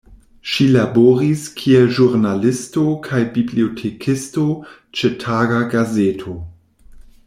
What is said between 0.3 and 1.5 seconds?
Ŝi laboris